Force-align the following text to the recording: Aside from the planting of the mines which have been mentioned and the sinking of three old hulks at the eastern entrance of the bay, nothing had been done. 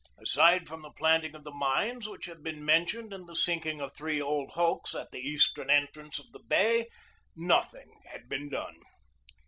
Aside 0.19 0.67
from 0.67 0.81
the 0.81 0.89
planting 0.89 1.35
of 1.35 1.43
the 1.43 1.51
mines 1.53 2.07
which 2.09 2.25
have 2.25 2.41
been 2.41 2.65
mentioned 2.65 3.13
and 3.13 3.29
the 3.29 3.35
sinking 3.35 3.79
of 3.79 3.93
three 3.93 4.19
old 4.19 4.49
hulks 4.55 4.95
at 4.95 5.11
the 5.11 5.19
eastern 5.19 5.69
entrance 5.69 6.17
of 6.17 6.31
the 6.31 6.39
bay, 6.39 6.87
nothing 7.35 7.99
had 8.07 8.27
been 8.27 8.49
done. 8.49 8.77